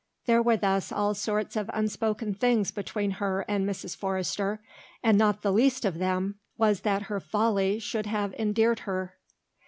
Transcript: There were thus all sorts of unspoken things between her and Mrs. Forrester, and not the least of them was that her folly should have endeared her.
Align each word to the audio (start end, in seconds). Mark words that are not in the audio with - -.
There 0.25 0.41
were 0.41 0.57
thus 0.57 0.91
all 0.91 1.13
sorts 1.13 1.55
of 1.55 1.69
unspoken 1.75 2.33
things 2.33 2.71
between 2.71 3.11
her 3.21 3.45
and 3.47 3.69
Mrs. 3.69 3.95
Forrester, 3.95 4.59
and 5.03 5.15
not 5.15 5.43
the 5.43 5.53
least 5.53 5.85
of 5.85 5.99
them 5.99 6.39
was 6.57 6.81
that 6.81 7.03
her 7.03 7.19
folly 7.19 7.77
should 7.77 8.07
have 8.07 8.33
endeared 8.33 8.79
her. 8.89 9.19